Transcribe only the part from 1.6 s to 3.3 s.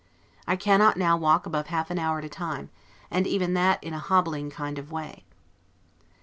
half an hour at a time and